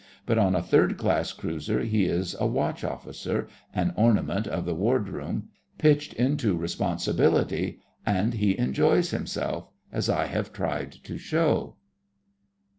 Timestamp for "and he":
8.03-8.57